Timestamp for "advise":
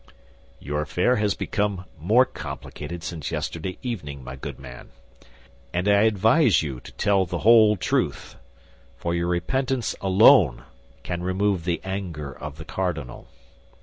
6.09-6.63